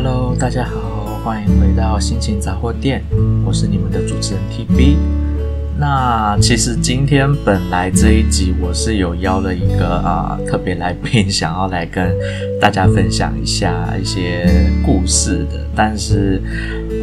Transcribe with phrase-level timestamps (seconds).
[0.00, 3.02] Hello，大家好，欢迎回到心情杂货店，
[3.44, 4.96] 我是你们的主持人 TB。
[5.76, 12.14] 那其实今天本来这一集我是有邀了一个啊、特别来宾，想要来跟
[12.60, 16.40] 大家分享一下一些故事的，但是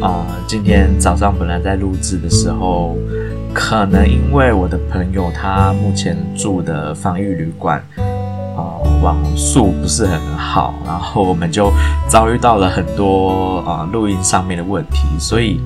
[0.00, 2.96] 啊、今天早上本来在录制的时候，
[3.52, 7.84] 可能因为我的朋友他目前住的防御旅馆。
[9.06, 11.72] 网速不是很好，然后我们就
[12.08, 15.60] 遭遇到了很多啊录音上面的问题，所以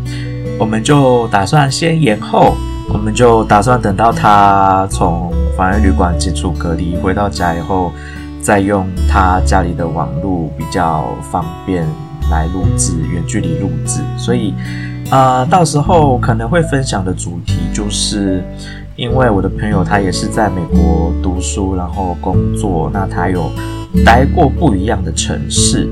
[0.59, 2.55] 我们就打算先延后，
[2.93, 7.91] 我们就打算等到他从防疫旅馆解除隔离回到家以后，
[8.43, 11.87] 再用他家里的网路比较方便
[12.31, 14.53] 来录制，远距离录制，所以
[15.09, 18.45] 啊、呃，到时候可能会分享的主题就是。
[19.01, 23.51] 因为我的朋友他也是在美国读书，然后工作，那他有
[24.05, 25.89] 待过不一样的城市，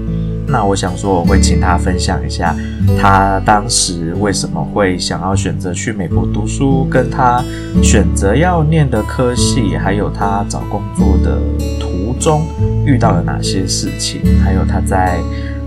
[0.46, 2.54] 那我想说我会请他分享一下
[3.00, 7.42] 他当时为什么会想要选择去美国读书，跟他
[7.82, 11.38] 选择要念的科系，还有他找工作的
[11.80, 12.42] 途中
[12.84, 15.18] 遇到了哪些事情，还有他在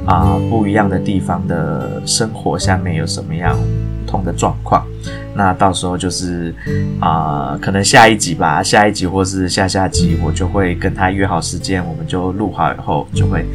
[0.06, 3.58] 啊、不一样的地方的生活下面有什么样
[4.06, 4.86] 不同的状况。
[5.34, 6.54] 那到时候就是
[7.00, 13.46] 啊、可能下一集吧，下一集或是下下集，我就会跟他约好时间，我们就录好以后，就会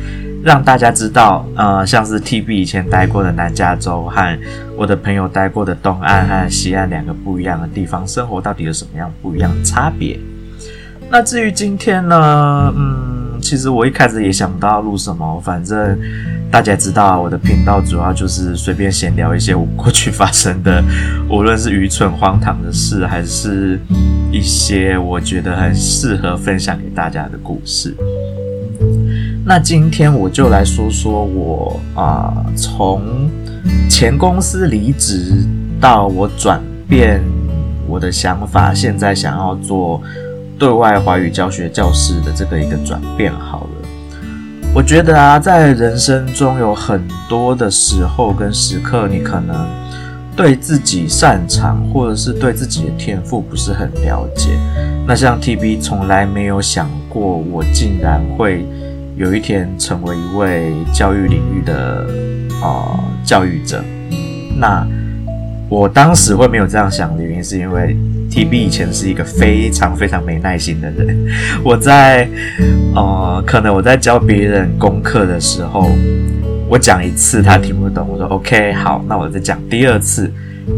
[0.42, 4.38] 让大家知道，呃，像是 TB 以前待过的南加州和
[4.76, 10.18] 我的朋友待过的东岸和西岸两个不一样的地方，生活到底有什么样不一样的差别。
[11.08, 13.15] 那至于今天呢，嗯，
[13.46, 15.96] 其实我一开始也想不到录什么，反正。
[16.48, 20.82] 大家知道，我的频道主要就是随便闲聊一些我过去发生的，
[21.28, 23.78] 无论是愚蠢荒唐的事，还是
[24.32, 27.94] 一些我觉得很适合分享给大家的故事。
[29.44, 33.28] 那今天我就来说说我啊，从
[33.90, 35.44] 前公司离职
[35.80, 37.20] 到我转变
[37.88, 40.00] 我的想法，现在想要做
[40.58, 43.88] 对外华语教学教师的这个一个转变，好了。
[44.74, 49.66] 我觉得啊，在人生中有很多的时候跟时刻，你可能
[50.36, 54.50] 对自己擅长或者是对自己的天赋不是很了解。
[55.06, 58.66] 那像 TB 从来没有想过，我竟然会
[59.16, 62.06] 有一天成为一位教育领域的
[62.62, 63.82] 呃教育者。
[64.58, 64.86] 那
[65.68, 67.96] 我当时会没有这样想的原因，是因为
[68.36, 71.26] TB 以前是一个非常非常没耐心的人。
[71.64, 72.28] 我在
[72.94, 75.90] 呃，可能我在教别人功课的时候，
[76.68, 80.30] 我讲一次他听不懂，我说 OK 好，那我再讲第二次，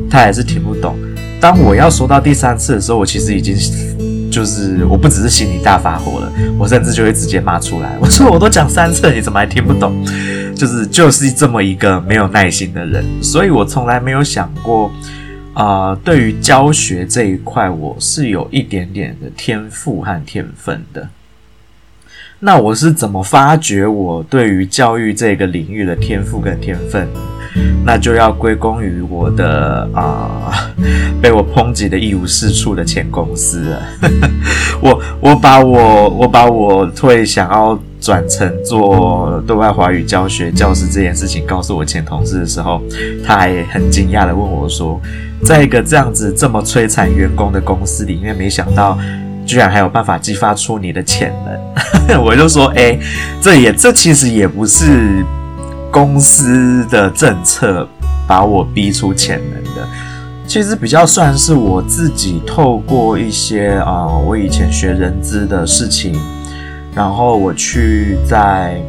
[0.08, 0.96] 他还是听不懂。
[1.40, 3.56] 当我要说到第三次的时候，我其实已经
[4.30, 7.96] 就是我不只是心里大发火了，我甚至就会直接骂出来。
[8.00, 10.00] 我说 我都讲三次，你怎么还听不懂？
[10.54, 14.90] 就是就是这么一个没有耐心的人，所以我从来没有想过，
[15.58, 21.08] 啊、呃，对于教学这一块，我是有一点点的天赋和天分的。
[22.38, 27.08] 那我是怎么发掘我对于教育这个领域的天赋跟天分？
[27.84, 30.72] 那就要归功于我的啊、
[31.20, 33.82] 被我抨击的一无是处的前公司了。
[34.80, 37.76] 我我把我我把我会想要。
[38.00, 42.80] 转成做对外华语教学教师这件事情，告诉我前同事的时候，
[43.24, 45.00] 他还很惊讶地问我说
[45.44, 48.98] ：“在一个这样子这么摧残员工的公司里面，没想到
[49.44, 52.18] 居然还有办法激发出你的潜能。
[52.22, 52.98] ”我就说：“哎、
[53.40, 55.24] 这也这其实也不是
[55.90, 57.86] 公司的政策
[58.26, 59.88] 把我逼出潜能的，
[60.46, 66.18] 其实比较算是我自己透过一些啊、我以前学人资的事情。”
[66.94, 68.80] 然后我去在，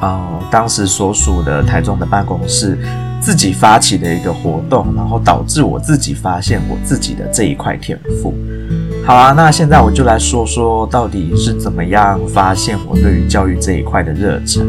[0.00, 2.78] 呃，当时所属的台中的办公室
[3.20, 8.34] 自己发起的一个活动，然后导致我自己发现我自己的这一块天赋。
[9.04, 14.66] 好啊，那现在我就来说说到底是怎么样发现我对于教育这一块的热忱。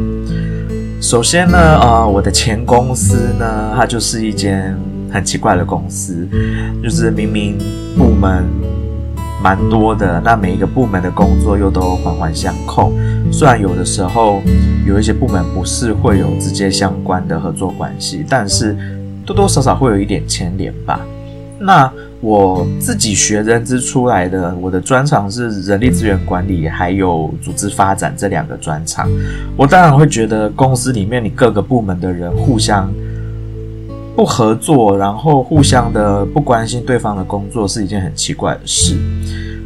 [1.02, 4.76] 首先呢，呃，我的前公司呢，它就是一间
[5.12, 6.28] 很奇怪的公司，
[6.84, 7.58] 就是明明
[7.98, 8.46] 部门。
[9.42, 12.94] 蛮多的，那每一个部门的工作又都环环相扣。
[13.32, 14.42] 虽然有的时候
[14.86, 18.78] 有一些部门不是会有直接相关的合作关系，但是
[19.26, 21.00] 多多少少会有一点牵连吧。
[21.60, 21.92] 那
[22.22, 29.10] 我自己学人资出来的，我的专长是人力资源管理，还有组织发展这两个专长。
[29.56, 32.92] 我当然会觉得公司里面你各个部门的人互相
[34.22, 38.96] 不合作，然后互相的不关心对方的工作，是一件很奇怪的事。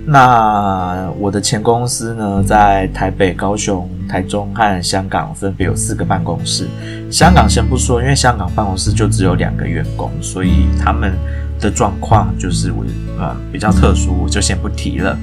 [0.07, 6.69] 那我的前公司呢，在台北、高雄、台中和香港分别有四个办公室。
[7.11, 11.11] 香港先不说，因为香港办公室就只有两个员工，所以他们
[11.59, 12.85] 的状况就是我
[13.19, 15.17] 呃比较特殊，我就先不提了。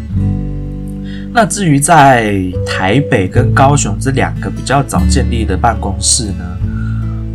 [1.32, 2.34] 那至于在
[2.66, 6.44] 台北跟高雄这两个比较早建立的办公室呢，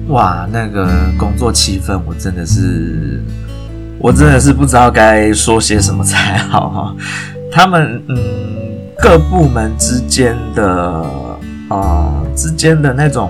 [0.07, 3.21] 哇，那个工作气氛我真的是，
[4.00, 6.95] 我真的是不知道该说些什么才好哈。
[7.51, 8.18] 他们嗯，
[9.00, 11.06] 各部门之间的
[11.69, 13.30] 啊、之间的那种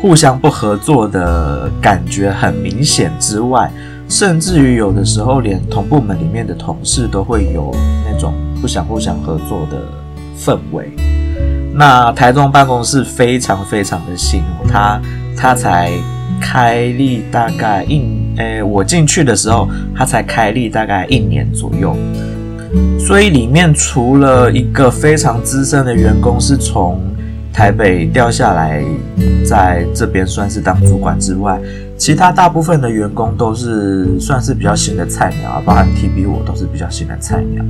[0.00, 3.70] 互相不合作的感觉很明显之外，
[4.08, 7.74] 甚至于有的时候连同部门里面的同事都会有
[8.10, 8.32] 那种
[8.62, 9.76] 不想互相合作的
[10.38, 10.90] 氛围。
[11.74, 15.00] 那台中办公室非常非常的新，他
[15.36, 15.90] 他才
[16.40, 18.02] 开立大概一
[18.36, 21.96] 诶、我进去的时候它才开立大概一年左右。
[22.98, 27.00] 所以里面除了一个非常资深的员工是从
[27.52, 28.82] 台北调下来，
[29.46, 31.56] 在这边算是当主管之外，
[31.96, 37.64] 其他大部分的员工都是算是比较新的菜鸟啊，包含 TB 我都是比较新的菜鸟。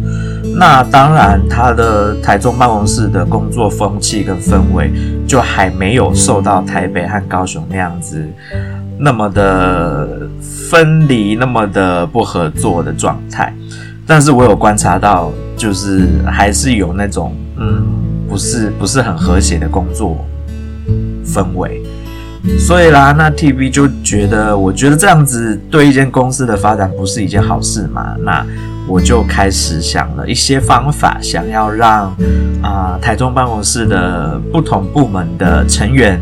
[0.56, 4.90] 那当然，他的台中办公室的工作风气跟氛围
[5.26, 8.24] 就还没有受到台北和高雄那样子
[8.98, 13.54] 那么的分离、那么的不合作的状态。
[14.06, 17.84] 但是我有观察到，就是还是有那种嗯，
[18.28, 20.24] 不是不是很和谐的工作
[21.24, 21.82] 氛围，
[22.58, 28.14] 所以啦，那 TB 就觉得，我觉得这样子对一间公司的发展不是一件好事嘛。
[28.20, 28.44] 那
[28.86, 32.14] 我就开始想了一些方法，想要让
[32.62, 36.20] 啊、台中办公室的不同部门的成员，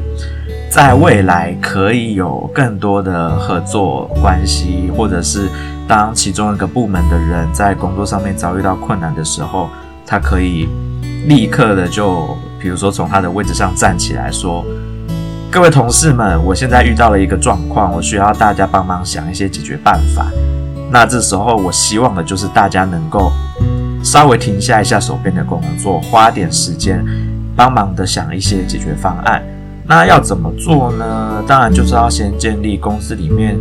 [0.71, 5.49] 在未来可以有更多的合作关系，或者是。
[5.89, 9.69] 当其中一个部门的人在工作上面遭遇到困难的时候，
[10.07, 10.69] 他可以
[11.27, 14.65] 立刻的就，比如说从他的位置上站起来说
[15.53, 20.33] ：“各位同事们，我现在遇到了一个状况，我需要大家帮忙想一些解决办法。”
[20.91, 23.31] 那这时候，我希望的就是大家能够
[24.03, 27.05] 稍微停下一下手边的工作，花点时间
[27.55, 29.43] 帮忙的想一些解决方案。
[29.87, 31.45] 那要怎么做呢？
[31.47, 33.55] 当然就是要先建立公司里面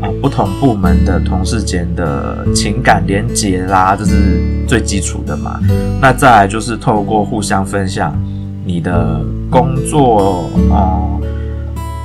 [0.00, 0.08] 啊。
[0.22, 5.60] 不同部门的同事间的情感连结啦，这是最基础的嘛。
[6.00, 8.18] 那再来就是透过互相分享
[8.64, 9.20] 你的
[9.50, 11.20] 工作哦、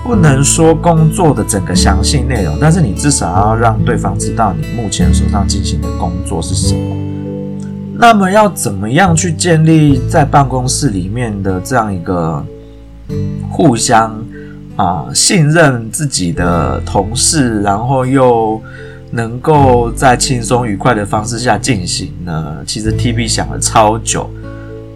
[0.03, 6.95] 不能说工作的整个详细内容，但是你至少要让对方知道你目前手上进行的工作是什么。
[7.93, 12.43] 那么要怎么样去建立在办公室里面的这样一个
[13.49, 14.23] 互相？
[14.75, 18.61] 啊，信任自己的同事，然后又
[19.11, 22.59] 能够在轻松愉快的方式下进行呢？
[22.65, 24.29] 其实 TB 想了超久，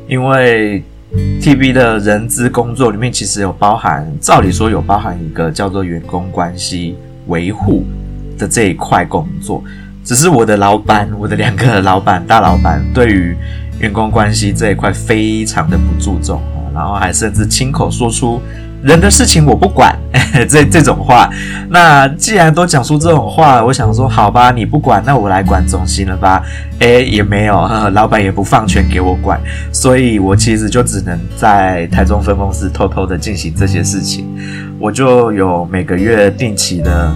[0.08, 0.82] 因为
[1.14, 7.86] TB 的人资工作里面其实有包含，照理说有包含一个叫做员工关系维护
[8.38, 9.64] 的这一块工作，
[10.04, 13.36] 只是我的老板，我的两个老板大老板对于
[13.80, 18.42] 员工关系这一块非常的不注重啊，然后还甚至亲口说出。
[18.84, 19.98] 人的事情我不管，
[20.50, 21.30] 这这种话。
[21.70, 26.44] 那既然都讲出这种话，我想说，好吧，你不管，那我来管总行了吧？
[26.80, 29.40] 诶，也没有， 老板也不放权给我管，
[29.72, 34.28] 所以我其实就只能在台中分公司偷偷的进行这些事情。
[34.80, 37.10] 我就有每个月定期的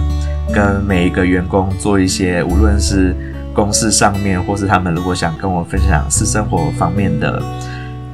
[0.54, 3.14] 跟每一个员工做一些，无论是
[3.52, 7.42] 公事上面，或是他们如果想跟我分享私生活方面的。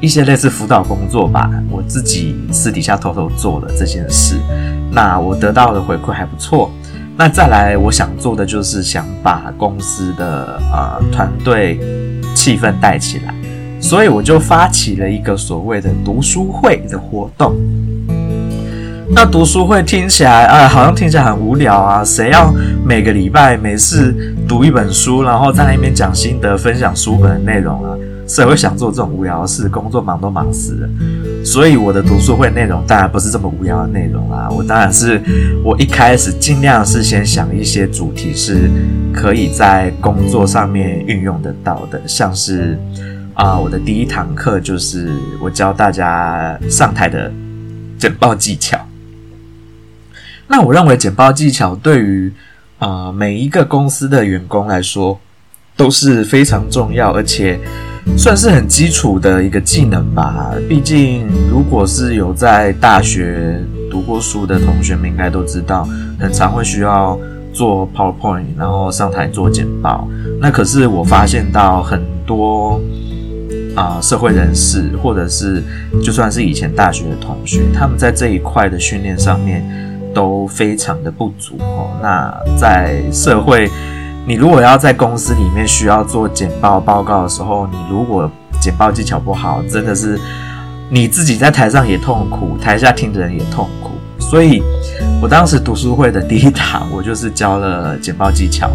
[0.01, 4.37] 一些类似辅导工作吧，我自己私底下偷偷做的这件事，
[4.91, 6.71] 那我得到的回馈还不错。
[7.17, 11.79] 那再来，我想做的就是想把公司的呃团队
[12.35, 13.33] 气氛带起来，
[13.81, 17.55] 所以我就发起了一个所谓的读书会的活动。
[19.11, 22.53] 那读书会听起来啊，好像听起来很无聊啊，谁要
[22.85, 24.13] 每个礼拜每次
[24.49, 27.91] 读一本书，然后在那边讲心得、分享书本的内容啊？
[28.27, 29.69] 谁会想做这种无聊的事？
[29.69, 30.89] 工作忙都忙死了，
[31.45, 34.49] 所以我的读书会内容当然不是这么无聊的内容啦。
[34.51, 35.21] 我当然是
[35.63, 38.71] 我一开始尽量是先想一些主题是
[39.13, 42.79] 可以在工作上面运用得到的，像是
[43.35, 47.31] 啊、我的第一堂课就是我教大家上台的
[47.99, 48.79] 简报技巧。
[50.47, 52.33] 那我认为简报技巧对于
[52.79, 55.19] 啊、每一个公司的员工来说
[55.77, 57.59] 都是非常重要，而且。
[58.17, 60.53] 算是很基础的一个技能吧。
[60.69, 67.19] 毕竟，如果是有在大学读过书的同学们，应该都知道，很常会需要
[67.53, 70.09] 做 PowerPoint，然后上台做简报。
[70.41, 72.81] 那可是我发现到很多
[73.75, 75.63] 啊、社会人士，或者是
[76.03, 79.65] 就算是以前大学的同学，他们在这一块的训练上面
[80.15, 81.91] 都非常的不足哦。
[82.01, 83.69] 那在社会，
[84.27, 90.19] 你如果要在公司里面需要做简报报告的时候，你如果简报技巧不好，真的是
[90.89, 93.91] 你自己在台上也痛苦，台下听的人也痛苦。
[94.19, 94.63] 所以，
[95.21, 98.71] 我当时读书会的第一堂，我就是教了简报技巧。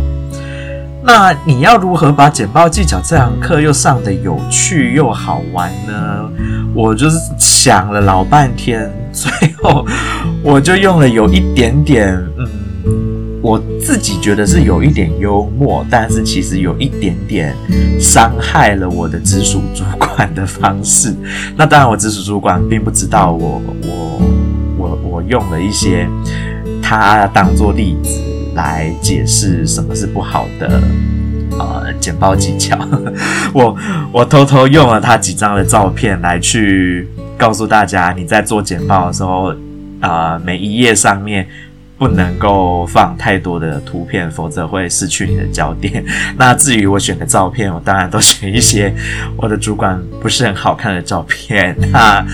[1.01, 6.29] 那你要如何把简报技巧这堂课又上得有趣又好玩呢？
[6.75, 9.31] 我就是想了老半天，最
[9.63, 9.83] 后
[10.43, 12.47] 我就用了有一点点，嗯，
[13.41, 17.55] 我自己觉得是有一点幽默，但是其实有一点点
[17.99, 21.15] 伤害了我的直属主管的方式。
[21.55, 24.21] 那当然，我直属主管并不知道我，我，
[24.77, 26.07] 我，我用了一些
[26.81, 28.19] 他当做例子。
[28.55, 30.81] 来解释什么是不好的
[31.57, 32.77] 呃简报技巧。
[33.53, 33.73] 我
[34.11, 39.51] 我偷偷用了他几张的照片来去告诉大家，你在做简报的时候，
[40.01, 41.47] 啊、呃，每一页上面
[41.99, 46.03] 不能够放太多的图片，否则会失去你的焦点。
[46.39, 48.91] 那至于我选的照片，我当然都选一些
[49.35, 51.75] 我的主管不是很好看的照片。
[51.91, 52.25] 那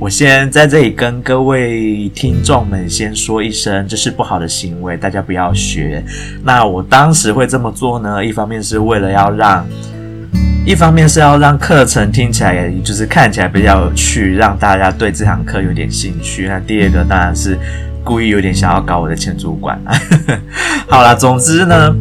[0.00, 6.04] 我先在这里跟各位听众们先说一声，这是不好的行为，大家不要学。
[6.42, 9.64] 那我当时会这么做呢，一方面是为了要让，
[10.66, 16.48] 一方面是要让课程听起来，也就是看起来比较有趣，让大家对这堂课有点兴趣。
[16.48, 17.56] 那第二个当然是
[18.04, 19.80] 故意有点想要搞我的前主管。
[20.88, 21.94] 好啦，总之呢，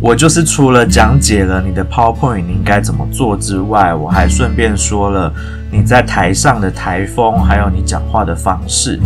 [0.00, 5.32] 我就是除了讲解了你的 PowerPoint 你应该怎么做之外，我还顺便说了。
[5.70, 8.98] 你在台上的台风，还有你讲话的方式，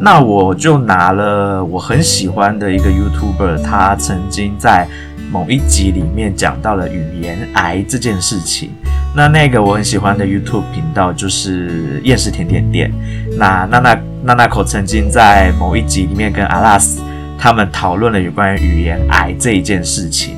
[0.00, 4.88] 那我就拿了我很喜欢的一个 YouTuber，他曾经在
[5.30, 8.70] 某一集里面讲到了语言癌这件事情。
[9.14, 12.92] 那那个我很喜欢的 YouTube 频道就是厌世甜点店。
[13.36, 17.00] 那娜娜娜娜口曾经在某一集里面跟阿拉斯
[17.38, 20.36] 他们讨论了有关于语言癌这一件事情。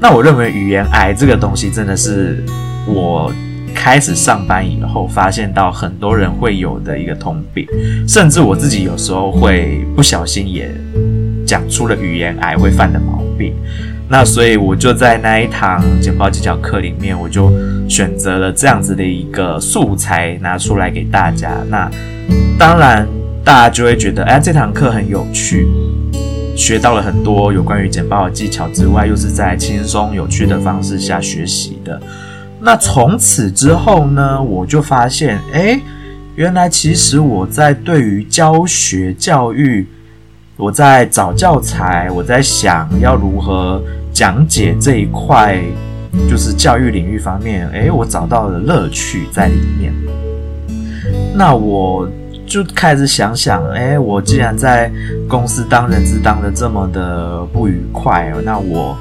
[0.00, 2.44] 那我认为语言癌这个东西真的是
[2.86, 3.32] 我。
[3.72, 7.64] 开始上班以后，发现到很多人会有的一个通病，
[8.06, 10.68] 甚至我自己有时候会不小心也
[11.46, 13.54] 讲出了语言癌会犯的毛病。
[14.12, 17.48] 那所以我就在那一堂简报技巧课里面，我就
[17.88, 21.52] 选择了这样子的一个素材拿出来给大家。
[21.68, 21.88] 那
[22.58, 23.06] 当然，
[23.44, 25.68] 大家就会觉得，哎，这堂课很有趣，
[26.56, 32.02] 学到了很多有关于简报的技巧之外，又是在轻松有趣的方式下学习的。
[32.60, 35.80] 那从此之后呢，我就发现，诶，
[36.34, 39.86] 原来其实我在对于教学教育，
[40.56, 43.80] 我在找教材，我在想要如何
[44.20, 45.58] 讲解这一块，
[46.28, 49.94] 就是教育领域方面，诶，我找到了乐趣在里面。
[51.34, 52.06] 那我。
[52.46, 54.90] 就开始想想，哎，我既然在
[55.28, 58.98] 公司当人资当得这么的不愉快，那我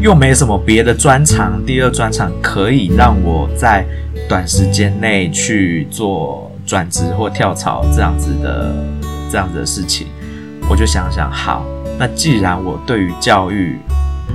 [0.00, 3.84] 又没什么别的专长，第二专长可以让我在
[4.28, 8.72] 短时间内去做转职或跳槽这样子的
[9.28, 10.06] 这样子的事情，
[10.70, 11.66] 我就想想，好，
[11.98, 13.76] 那既然我对于教育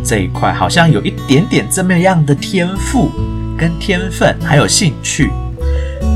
[0.08, 3.12] 这一块好像有一点点这么样的天赋
[3.58, 5.30] 跟天分，还有兴趣。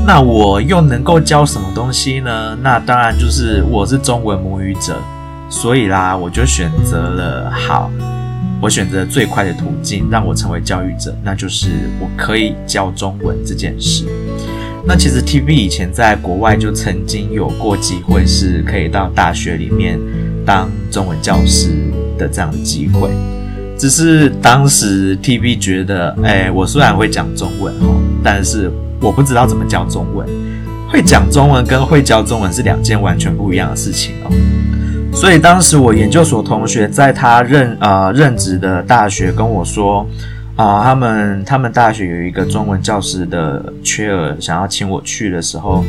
[0.06, 2.56] 那我又能够教什么东西呢？
[2.62, 4.96] 那当然就是我是中文母语者，
[5.50, 7.90] 所以啦，我就选择了好，
[8.62, 11.68] 我选择最快的途径让我成为教育者，那就是
[12.00, 14.06] 我可以教中文这件事。
[14.84, 20.00] 那其实 TV 以前在国外就曾经有过机会，是可以到大学里面
[20.46, 21.68] 当中文教师
[22.18, 23.10] 的这样的机会，
[23.82, 27.88] 只是当时 TV 觉得，哎，我虽然会讲中文哈，
[28.22, 28.70] 但是。
[29.00, 30.24] 我不知道怎么教中文，
[30.88, 34.30] 会讲中文跟会教中文是两件完全不一样的事情哦。
[35.12, 40.06] 所以当时我研究所同学在他任呃任职的大学跟我说，
[40.54, 45.84] 啊、他们他们大学有一个中文教师的缺额，想要请我去的时候，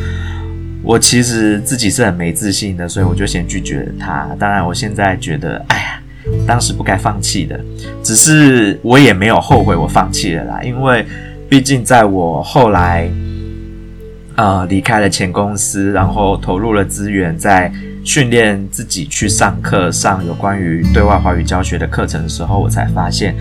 [0.82, 4.28] 我其实自己是很没自信的，所以我就先拒绝了他。
[4.40, 6.02] 当然，我现在觉得，哎呀，
[6.48, 7.60] 当时不该放弃的，
[8.04, 11.06] 只是我也没有后悔我放弃了啦，因为。
[11.50, 13.08] 毕竟，在我后来，
[14.38, 17.72] 呃，离开了前公司，然后投入了资源在
[18.04, 23.36] 训练自己去上课，上有关于对外华语教学的课程的时候，我才发现，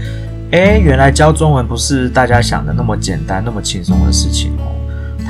[0.51, 4.53] 诶，原来教中文不是大家想的那么简单、那么轻松的事情。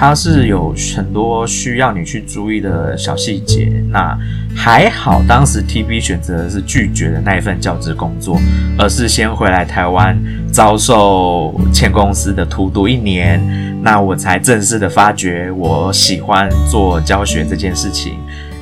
[0.03, 3.73] 它是有很多需要你去注意的小细节。
[3.89, 4.19] 那
[4.53, 8.37] 还好，当时 TB 选择的是拒绝的那一份教职工作，
[8.77, 10.21] 而是先回来台湾
[10.53, 13.41] 遭受前公司的荼毒一年。
[13.81, 18.15] 那我才正式的发觉我喜欢做教学这件事情。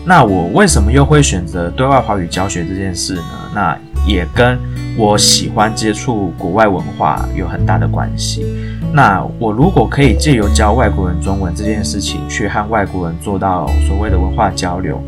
[0.04, 3.22] 那我为什么又会选择对外华语教学这件事呢？
[3.54, 4.58] 那也跟
[4.96, 8.44] 我喜欢接触国外文化有很大的关系。
[8.92, 15.00] 那我如果可以借由教外国人中文这件事情，去和外国人做到所谓的文化交流，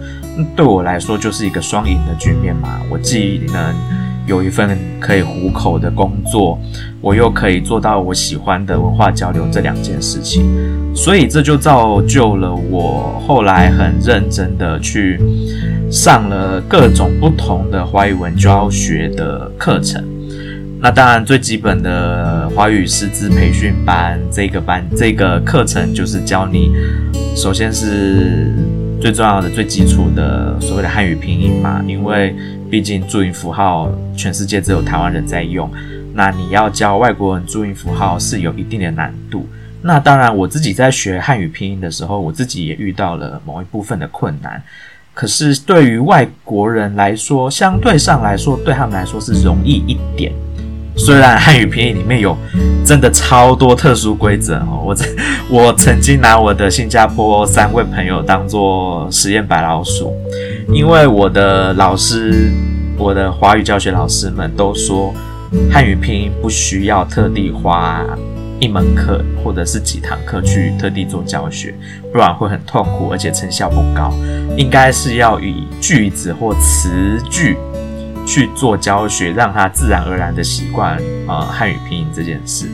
[0.54, 2.80] 对我来说就是一个双赢的局面嘛。
[2.88, 3.74] 我既能
[4.24, 6.56] 有一份可以糊口的工作，
[7.00, 10.44] 我又可以做到我喜欢的文化交流这两件事情，
[10.94, 15.18] 所以这就造就了我后来很认真的去
[15.92, 20.02] 上了各种不同的华语文教学的课程。
[20.80, 26.72] 那当然，最基本的华语师资培训班，这个班这个课程就是教你，
[27.36, 28.54] 首先是
[29.02, 31.84] 最重要的、最基础的所谓的汉语拼音嘛。
[31.86, 32.34] 因为
[32.70, 35.70] 毕竟注音符号全世界只有台湾人在用，
[36.14, 39.46] 那你要教外国人注音符号是有一定的难度。
[39.82, 44.62] 那当然，我自己在学汉语拼音的时候，我自己也遇到了某一部分的困难。
[45.14, 50.32] 可是对于外国人来说，相对上来说，对他们来说是容易一点。
[50.96, 52.36] 虽然汉语拼音里面有
[52.84, 54.96] 真的超多特殊规则哦， 我
[55.48, 60.12] 我曾经拿我的新加坡三位朋友当做实验白老鼠，
[60.68, 62.50] 因为我的老师，
[62.98, 65.14] 我的华语教学老师们都说，
[65.70, 68.04] 汉语拼音不需要特地花
[68.62, 71.74] 一门课或者是几堂课去特地做教学，
[72.12, 74.14] 不然会很痛苦，而且成效不高。
[74.56, 77.58] 应该是要以句子或词句。
[78.24, 82.68] 去做教学，让他自然而然的习惯呃汉语拼音这件事。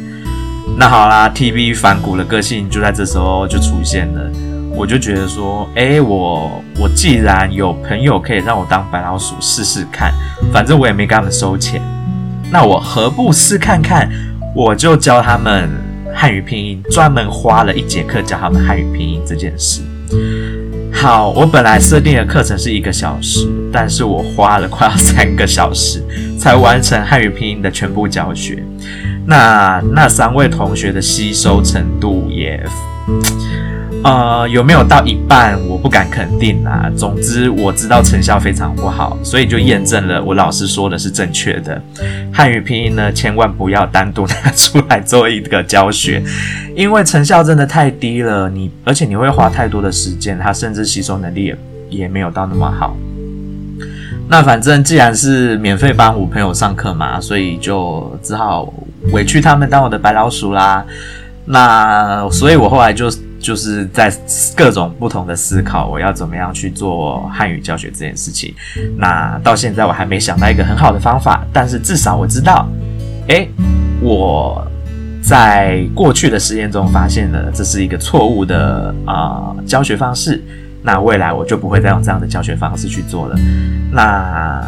[0.76, 4.30] 那好啦，TB 反骨的个性就在这时候就出现了。
[4.70, 10.12] 我就觉得说，哎、欸，我我既然有朋友可以让我当白老鼠试试看，
[10.52, 11.80] 反正我也没给他们收钱，
[12.52, 14.06] 那我何不试看看？
[14.58, 15.70] 我就教他们
[16.12, 19.82] 汉语拼音，专门花了一节课教他们汉语拼音这件事。
[20.92, 26.02] 好，我本来设定的课程是一个小时，但是我花了快要三个小时
[26.36, 28.60] 才完成汉语拼音的全部教学。
[29.24, 32.60] 那那三位同学的吸收程度也。
[34.08, 35.60] 呃，有没有到一半？
[35.68, 36.90] 我不敢肯定啊。
[36.96, 41.78] 总之，我知道成效非常不好，所以就验证了我老师说的是正确的。
[42.32, 46.22] 汉语拼音呢，千万不要单独拿出来做一个教学，
[46.74, 48.48] 因为成效真的太低了。
[48.48, 51.58] 你而且你会花太多的时间，它甚至吸收能力也
[51.90, 52.96] 也没有到那么好。
[54.26, 58.72] 那反正既然是免费帮我朋友上课嘛，所以就只好
[59.12, 60.82] 委屈他们当我的白老鼠啦。
[61.44, 63.10] 那所以，我后来就。
[63.40, 64.12] 就是在
[64.56, 68.54] 各种不同的思考，我要怎么样去做汉语教学这件事情。
[68.96, 72.68] 那到现在我还没想到一个很好的方法，但是至少我知道，
[73.28, 73.48] 诶，
[74.00, 74.66] 我
[75.22, 80.42] 在过去的实验中发现了这是一个错误的啊、教学方式。
[80.88, 83.36] 那未来我就不会再用这样的教学方式去做了。
[83.92, 84.58] 那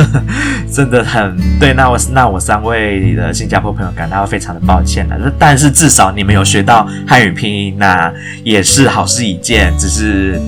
[0.72, 5.30] 真的很对，那我那我三位的新加坡朋友感到非常的抱歉了。
[5.38, 8.10] 但是至少你们有学到汉语拼音，那
[8.42, 9.70] 也是好事一件。
[9.76, 10.40] 只是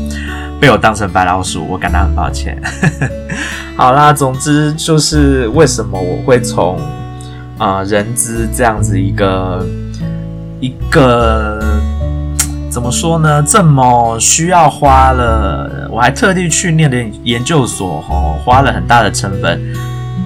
[0.58, 2.58] 被我当成白老鼠，我感到很抱歉。
[3.76, 6.78] 好啦，总之就是为什么我会从
[7.58, 9.66] 啊、呃、人资这样子一个
[10.60, 11.69] 一个。
[12.70, 13.42] 怎么说呢？
[13.42, 19.60] 这么需要花了，我还特地去念的研究所，吼，花了很大的成本，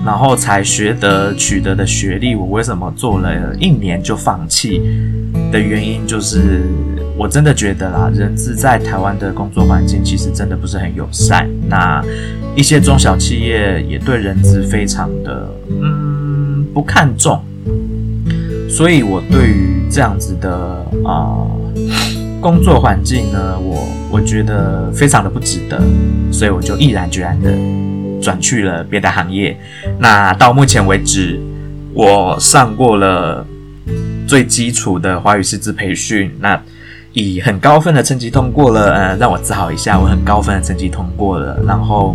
[0.04, 4.83] 然后才学得取得的学历，我为什么做了一年就放弃？
[5.50, 6.62] 的原因就是，
[7.16, 11.48] 我真的觉得啦，人资在台湾的工作环境其实真的不是很友善。
[11.66, 12.04] 那
[12.54, 17.42] 一些中小企业也对人资非常的，嗯，不看重。
[18.68, 20.52] 所以我对于这样子的
[21.04, 21.46] 啊。
[22.44, 25.80] 工作环境呢，我我觉得非常的不值得，
[26.30, 27.50] 所以我就毅然决然的
[28.20, 29.59] 转去了别的行业。
[29.98, 31.40] 那到目前为止，
[31.94, 33.46] 我上过了
[34.28, 36.61] 最基础的华语师资培训，那
[37.14, 41.59] 以很高分的成绩通过了，呃，让我自豪一下，我很高分的成绩通过了。
[41.66, 42.14] 然后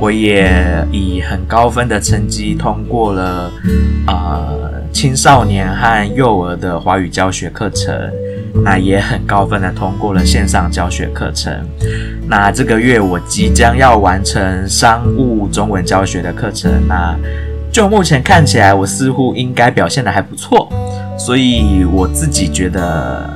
[0.00, 3.52] 我也以很高分的成绩通过了，
[4.08, 7.94] 呃，青少年和幼儿的华语教学课程。
[8.64, 11.52] 那也很高分的通过了线上教学课程。
[12.26, 16.70] 那这个月我即将要完成商务中文教学的课程。
[16.88, 17.16] 那
[17.72, 20.68] 就目前看起来，我似乎应该表现的还不错。
[21.18, 23.28] 所以我自己觉得，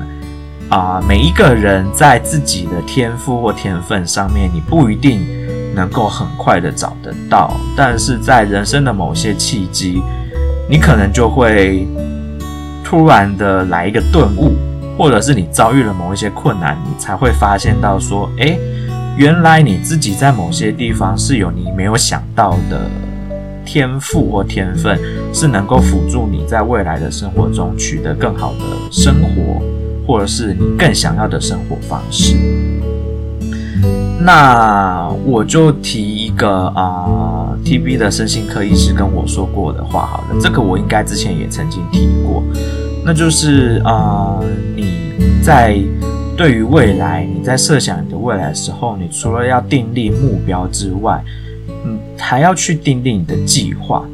[0.69, 5.21] 啊、每一个人在自己的天赋或天分上面，你不一定
[5.75, 10.03] 能够很快的找得到，但是在人生的某些契机，
[10.69, 11.87] 你可能就会
[12.83, 14.55] 突然的来一个顿悟，
[14.97, 18.59] 或者是你遭遇了某一些困难，你才会发现到说，诶，
[19.17, 22.89] 原来你自己在某些地方是有你没有想到的
[23.65, 24.99] 天赋或天分，
[25.33, 29.63] 是能够辅助你在未来的生活中取得更好的生活，
[30.07, 32.37] 或者是你更想要的生活方式。
[34.21, 42.43] 那我就提一个啊、，TB 的身心科医师跟我说过的话好了，这个我应该之前也曾经提过，
[43.05, 45.13] 那就是啊、呃，你
[45.43, 45.79] 在
[46.37, 51.23] 对于未来，你在设想你的未来的时候，你除了要订立目标之外，
[51.85, 54.05] 嗯，还要去订立你的计划。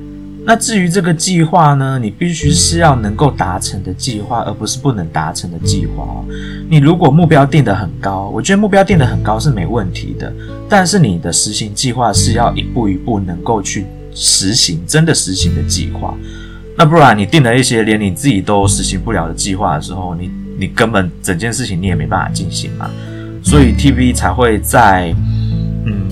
[0.45, 6.25] 那至于这个计划呢，你必须是要能够达成的计划，而不是不能达成的计划哦。
[6.69, 10.33] 你如果目标定得很高，我觉得目标定得很高是没问题的，
[10.69, 16.15] 但是你的实行计划是要一步一步能够去实行，真的实行的计划。
[16.81, 22.89] 那不然你定了一些连你自己都实行不了的计划的时候，你你根本整件事情你也没办法进行嘛。
[23.43, 25.15] 所以 TV 才会在
[25.85, 26.09] 嗯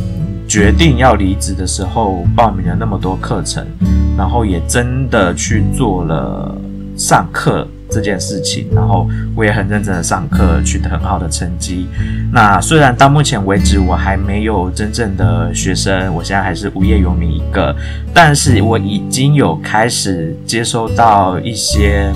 [0.47, 3.67] 决定要离职的时候报名了那么多课程。
[4.15, 6.55] 然后也真的去做了
[6.99, 11.87] 上课这件事情，然后我也很认真的上课，取得很好的成绩。
[12.33, 17.75] 那虽然到目前为止我还没有真正的学生，我现在还是无业游民一个，
[18.13, 22.13] 但是我已经有开始接收到一些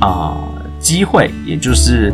[0.00, 0.36] 啊、
[0.78, 2.12] 机会，也就是。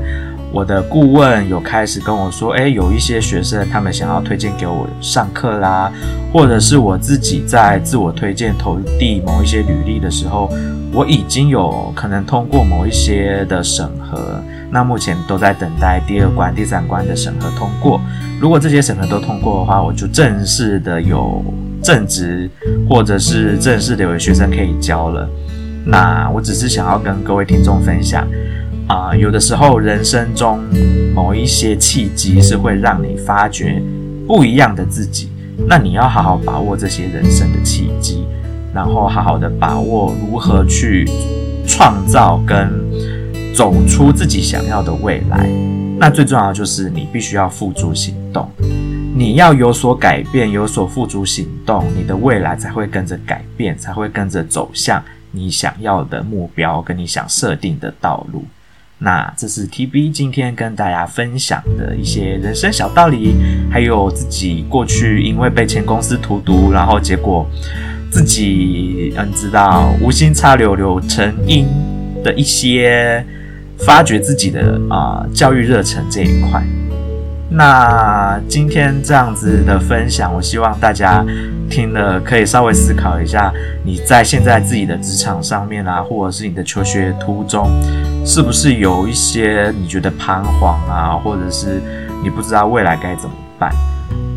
[0.50, 5.92] 我的顾问有开始跟我说，诶，有一些学生他们想要推荐给我上课啦，
[6.32, 10.50] 或者是我自己在自我推荐投递某一些履历的时候，
[10.92, 18.00] 我已经有可能通过某一些的审核，那目前都在等待第二关、第三关的审核通过。
[18.40, 21.44] 如果这些审核都通过的话，我就正式的有
[21.82, 22.48] 正职，
[22.88, 25.28] 或者是正式的有学生可以教了。
[25.84, 28.26] 那我只是想要跟各位听众分享。
[28.88, 30.58] 啊、有的时候人生中
[31.14, 33.82] 某一些契机是会让你发掘
[34.26, 35.30] 不一样的自己，
[35.66, 38.26] 那你要好好把握这些人生的契机，
[38.74, 41.06] 然后好好的把握如何去
[41.66, 42.70] 创造跟
[43.54, 45.46] 走出自己想要的未来。
[45.98, 48.48] 那最重要的就是你必须要付诸行动，
[49.14, 58.44] 你要有所改变，有所付诸行动，你的未来才会跟着改变，才会跟着走向你想要的目标，跟你想设定的道路。
[59.00, 63.36] 那这是 TB 今天跟大家分享的一些人生小道理，
[63.70, 67.48] 还有自己过去因为被前公司荼毒，然后结果
[68.10, 71.66] 自己嗯知道无心插柳柳成荫
[72.24, 73.24] 的一些
[73.78, 76.60] 发掘自己的啊、教育热忱这一块。
[77.50, 81.24] 那今天这样子的分享，我希望大家
[81.70, 83.50] 听了可以稍微思考一下，
[83.82, 87.70] 你在现在自己的职场上面啊，或者是你的求学途中，
[88.24, 91.80] 是不是有一些你觉得彷徨啊，或者是
[92.22, 93.72] 你不知道未来该怎么办？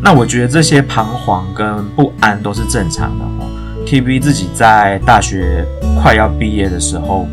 [0.02, 3.46] 那我觉得这些彷徨跟不安都是正常的哦。
[3.86, 5.66] TB 自己在大学
[6.00, 7.28] 快要毕业的时候，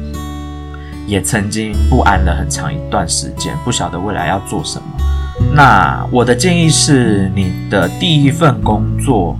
[1.08, 4.84] 也曾经不安了很长一段时间，不晓得未来要做什么。
[5.54, 9.38] 那我的建议是，你的第一份工作，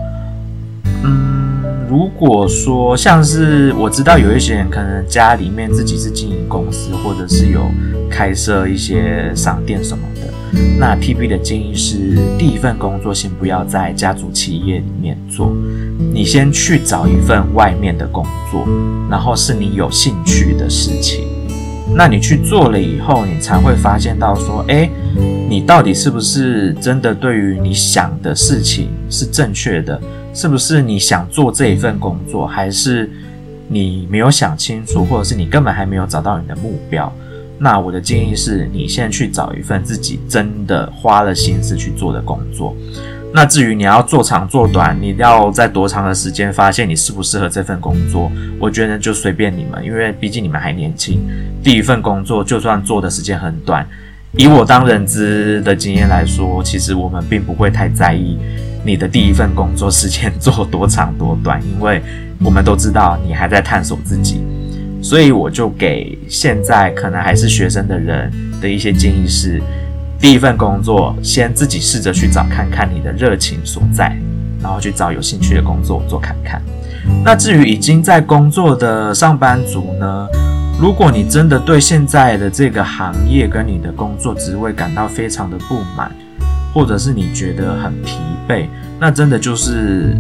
[1.04, 7.62] 嗯，如果说像是我知道有一些人可能家里面自己是经营公司，或者是有
[8.10, 15.56] 开设一些商店什么的，那 TB 的建议是，第一份工作先不要在家族企业里面做，
[16.12, 18.68] 你先去找一份外面的工作，
[19.10, 21.24] 然后是你有兴趣的事情，
[21.96, 24.90] 那你去做了以后，你才会发现到说，诶。
[25.50, 30.00] 你到底是不是真的对于你想的事情是正确的？
[30.34, 33.10] 是不是你想做这一份工作，还是
[33.68, 37.12] 你没有想清楚，或者是你根本还没有找到你的目标？
[37.58, 42.76] 那我的建议是你先去找一份自己真的花了心思去做的工作。
[43.34, 51.20] 那至于你要做长做短，你要在多长的时间发现你适不适合这份工作，我觉得就随便你们，因为毕竟你们还年轻。
[51.64, 53.86] 第一份工作就算做的时间很短。
[54.38, 58.38] 以我当人资的经验来说，其实我们并不会太在意
[58.86, 62.02] 你的第一份工作时间 做多长多短，因为
[62.44, 64.42] 我们都知道你还在探索自己。
[65.02, 69.62] 所以我就给现在可能还是学生的人的一些建议是：
[70.20, 74.16] 第一份工作先自己试着去找看看你的热情所在，
[74.62, 76.62] 然后去找有兴趣的工作做看看。
[77.24, 80.28] 那至于已经在工作的上班族呢？
[80.80, 86.10] 如果你真的对现在的这个行业跟你的工作职位感到非常的不满，
[86.74, 88.66] 或者是你觉得很疲惫，
[88.98, 90.16] 那真的就是，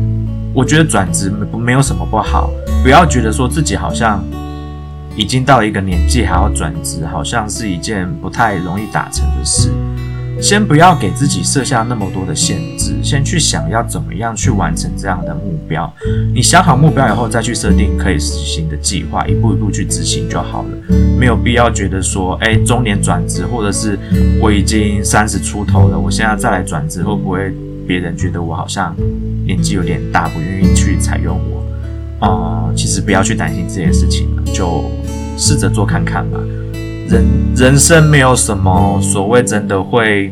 [0.54, 2.50] 我觉得转职没有什么不好，
[2.84, 4.22] 不要觉得说自己好像
[5.15, 9.72] 已经到一个年纪还要转职，好像是一件不太容易达成的事。
[10.41, 15.91] 先不要给自己设下那么多的限制，先去想要怎么样去完成这样的目标。
[16.34, 20.69] 你想好目标以后，再去设定可以实行的计划，一步一步去执行就好了。
[21.19, 23.99] 没有必要觉得说，哎，中年转职，或者是
[24.41, 27.54] 我已经三十出头了，我现在再来转职，会不会
[27.86, 28.95] 别人觉得我好像
[29.45, 31.60] 年纪有点大，不愿意去采用我？
[32.25, 34.89] 啊、其实不要去担心这些事情了，就
[35.38, 36.39] 试着做看看吧。
[37.10, 40.32] 人人生没有什么所谓，真的会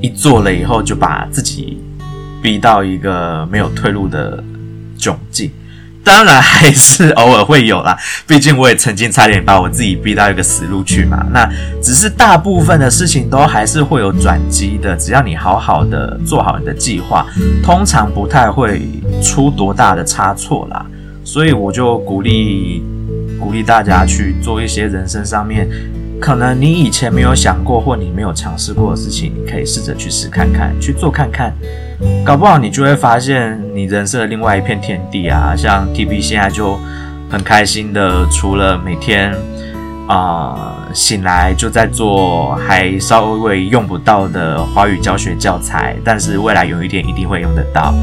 [0.00, 1.78] 一做了以后就把自己
[2.42, 4.42] 逼到一个没有退路的
[4.98, 5.50] 窘境。
[6.02, 11.26] 当然还是偶尔会有啦， 毕竟我也曾经差点把我自己逼到一个死路去嘛。
[11.32, 11.46] 那
[11.82, 17.26] 只是大部分的事情都还是会有转机的，只要你好好的做好你的计划，
[17.62, 18.82] 通常不太会
[19.22, 20.84] 出多大的差错啦。
[21.22, 22.82] 所以我就鼓励。
[23.40, 25.68] 鼓励大家去做一些人生上面
[26.20, 31.52] 可能你以前没有想过或你没有尝试过的事情，你可以试着去试看看，去做看看，
[32.24, 35.54] 搞不好你就会发现你人生的另外一片天地啊！
[35.56, 36.78] 像 TB 现在就
[37.28, 39.34] 很开心的，除了每天
[40.06, 47.94] 啊、呃、醒来就在做还稍微用不到的华语教学教材，但是未来有一天一定会用得到。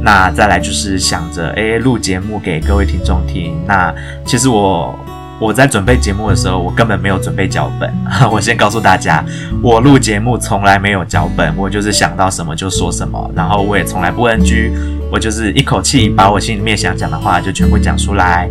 [0.00, 3.56] 那再来就是想着，诶，录节目给各位听众听。
[3.66, 3.92] 那
[4.24, 4.94] 其实我
[5.40, 7.92] 我在准备节目的时候，我根本没有准备脚本。
[8.30, 9.24] 我先告诉大家，
[9.62, 14.72] 我录节目从来没有脚本，我就是想到什么就说什么，然后我也从来不 NG，
[15.10, 18.48] 我就是一口气把我心里面想讲的话就全部讲出来。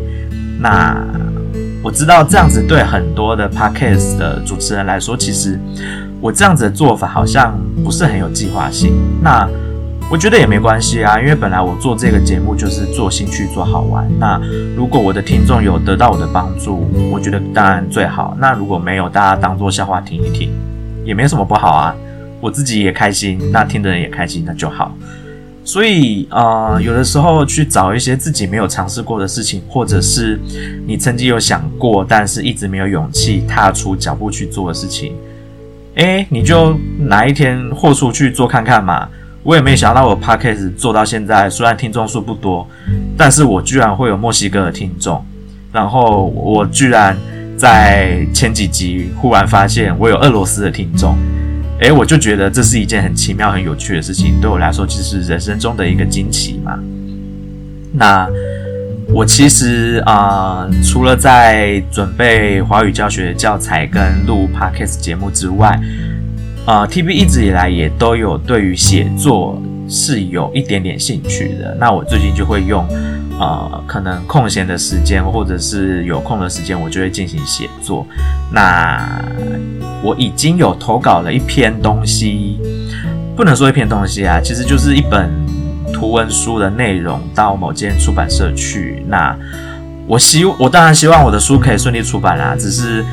[0.59, 0.97] 那
[1.83, 5.59] 我知道这样子对很多的 Podcast 的主持人来说，其实
[6.19, 8.93] 我这样子的做法好像不是很有计划性。
[9.21, 9.47] 那
[10.09, 14.05] 我觉得也没关系啊，因为本来我做这个节目就是做兴趣、做好玩。
[14.19, 14.41] 那
[14.75, 18.35] 如果我的听众有得到我的帮助，我觉得当然最好。
[18.39, 20.51] 那如果没有，大家当做笑话听一听，
[21.05, 21.95] 也没什么不好啊。
[22.41, 24.91] 我自己也开心，那听的人也开心，那就好。
[25.67, 30.39] 所以，呃，有的时候去找一些自己没有尝试过的事情，或者是
[30.87, 35.13] 你曾经有想过，但是一直没有勇气踏出脚步去做的事情，
[35.95, 39.09] 诶，你就哪一天豁出去做看看嘛。
[39.43, 42.65] 我也没想到我 Podcast 做到现在，虽然听众数不多，
[43.17, 45.21] 但是我居然会有墨西哥的听众，
[45.73, 47.17] 然后我居然
[47.57, 51.17] 在前几集忽然发现我有俄罗斯的听众，
[51.79, 56.79] 诶，我就觉得这是一件很奇妙、很有趣的事情，对我来说其实是人生中的一个惊奇嘛。
[57.93, 58.27] 那
[59.07, 65.79] 我其实啊、除了在准备华语教学教材跟录 Podcast 节目之外，
[66.65, 71.75] 啊、，TB 一直以来也都有对于写作是有一点点兴趣的。
[71.79, 72.87] 那我最近就会用，
[73.39, 78.05] 呃，可能空闲的时间或者是有空的时间，我就会进行写作。
[78.51, 79.21] 那
[80.03, 82.59] 我已经有投稿了一篇东西，
[83.35, 85.29] 不能说一篇东西啊，其实就是一本
[85.93, 89.03] 图文书的内容到某间出版社去。
[89.07, 89.35] 那
[90.05, 93.05] 我希我当然希望我的书可以顺利出版啦，只是。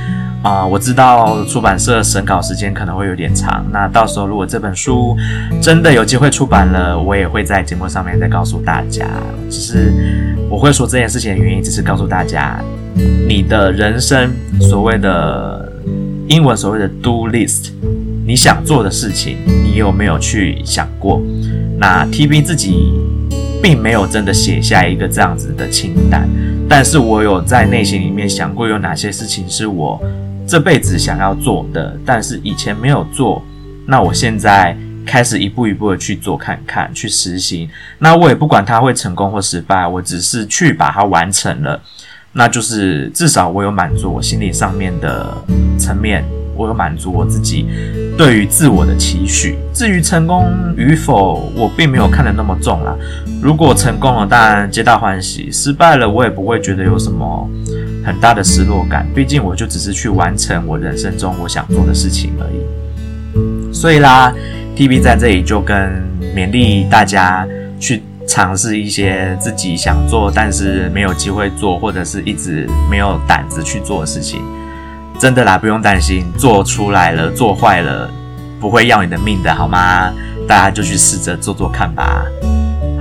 [0.44, 3.64] 啊、我知道出版社审稿时间可能会有点长。
[3.72, 5.16] 那到时候如果这本书
[5.58, 9.06] 真的有机会出版了，我也会在节目上面再告诉大家。
[9.48, 9.90] 只是
[10.50, 12.60] 我会说这件事情的原因，只是告诉大家，
[13.26, 14.30] 你的人生
[14.60, 15.72] 所谓的
[16.28, 17.70] 英文所谓的 do list，
[18.26, 21.22] 你想做的事情，你有没有去想过？
[21.78, 22.92] 那 TB 自己
[23.62, 26.28] 并没有真的写下一个这样子的清单，
[26.68, 29.98] 但是我有在内心里面想过有哪些事情是我。
[30.46, 33.42] 这辈子想要做的，但是以前没有做，
[33.86, 34.76] 那我现在
[35.06, 37.68] 开始一步一步的去做看看，去实行。
[37.98, 41.80] 那我也不管它会成功或失败，我只是去把它完成了，
[42.32, 45.34] 那就是至少我有满足我心理上面的
[45.78, 46.24] 层面，
[46.56, 47.66] 我有满足我自己
[48.16, 49.56] 对于自我的期许。
[49.72, 52.94] 至于成功与否，我并没有看得那么重啦。
[53.42, 57.48] 如果成功了，当然皆大欢喜；失败了，我也不会觉得有什么。
[58.04, 63.72] 很大的失落感，毕竟我就只是去完成我人生中我想做的事情而已。
[63.72, 64.32] 所以啦
[64.76, 66.02] ，TB 在这里就跟
[66.36, 67.46] 勉励大家
[67.80, 74.40] 去尝试一些自己想做但是没有机会做，或者是一直没有胆子去做的事情。
[75.18, 78.10] 真的啦，不用担心，做出来了，做坏了，
[78.60, 80.12] 不会要你的命的，好吗？
[80.46, 82.24] 大家就去试着做做看吧。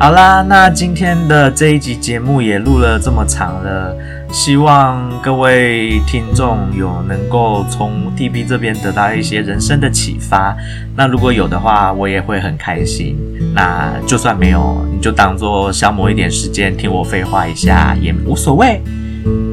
[0.03, 3.95] 好啦，那今天的这一集节目也录了这么长了，
[4.33, 10.53] 希望各位听众有能够从 TB 这边得到一些人生的启发。
[10.93, 13.15] 那如果有的话，我也会很开心。
[13.55, 18.81] 那就算没有，你就当做消磨一点时间听我废话一下也无所谓。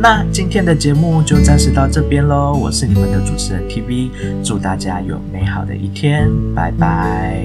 [0.00, 4.10] 那今天的节目就暂时到这边喽，我是你们的主持人 TB，
[4.42, 7.44] 祝大家有美好的一天，拜拜。